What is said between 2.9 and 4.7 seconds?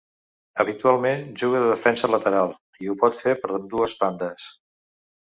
pot fer per ambdues bandes.